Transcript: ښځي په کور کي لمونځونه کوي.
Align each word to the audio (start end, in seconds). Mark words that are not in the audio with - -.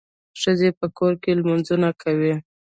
ښځي 0.41 0.69
په 0.79 0.85
کور 0.97 1.13
کي 1.21 1.31
لمونځونه 1.39 1.89
کوي. 2.01 2.33